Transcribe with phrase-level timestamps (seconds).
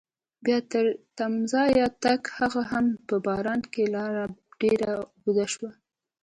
[0.43, 0.85] بیا تر
[1.17, 4.23] تمځایه تګ هغه هم په باران کې لاره
[4.61, 5.71] ډېره اوږده شوه.